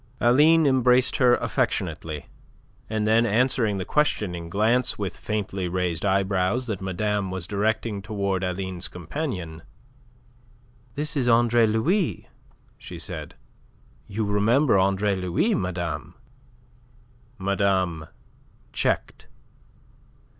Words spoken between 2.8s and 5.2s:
and then answering the questioning glance with